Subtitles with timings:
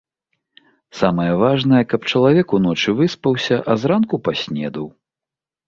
[1.01, 4.93] Самае важнае, каб чалавек уночы выспаўся, а зранку паснедаў.